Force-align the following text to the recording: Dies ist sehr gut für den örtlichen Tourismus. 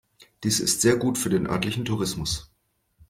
Dies 0.43 0.59
ist 0.59 0.81
sehr 0.81 0.95
gut 0.97 1.19
für 1.19 1.29
den 1.29 1.45
örtlichen 1.45 1.85
Tourismus. 1.85 2.49